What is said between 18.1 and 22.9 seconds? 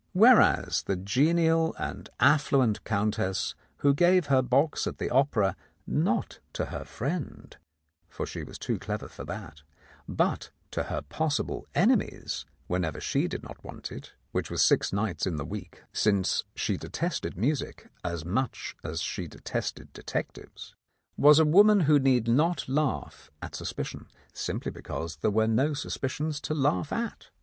much as she detested detectives), was a woman who need not